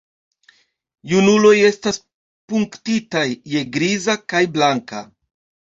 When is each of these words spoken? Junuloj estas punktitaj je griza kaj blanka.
Junuloj 1.11 1.51
estas 1.67 1.99
punktitaj 2.53 3.23
je 3.55 3.65
griza 3.79 4.19
kaj 4.35 4.45
blanka. 4.59 5.07